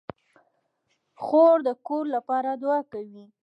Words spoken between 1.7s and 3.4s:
کور لپاره دعا کوي.